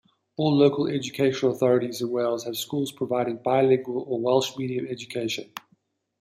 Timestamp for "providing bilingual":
2.91-4.01